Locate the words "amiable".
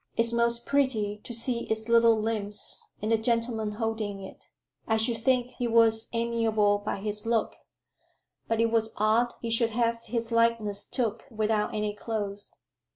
6.11-6.79